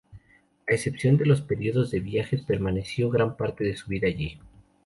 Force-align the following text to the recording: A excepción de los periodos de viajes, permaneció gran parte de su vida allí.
A 0.67 0.73
excepción 0.73 1.15
de 1.17 1.27
los 1.27 1.41
periodos 1.43 1.91
de 1.91 1.99
viajes, 1.99 2.41
permaneció 2.41 3.11
gran 3.11 3.37
parte 3.37 3.63
de 3.63 3.75
su 3.77 3.87
vida 3.91 4.07
allí. 4.07 4.39